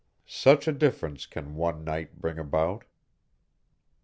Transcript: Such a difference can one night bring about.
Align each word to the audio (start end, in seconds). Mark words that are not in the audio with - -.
Such 0.25 0.67
a 0.67 0.71
difference 0.71 1.27
can 1.27 1.53
one 1.53 1.83
night 1.83 2.19
bring 2.19 2.39
about. 2.39 2.85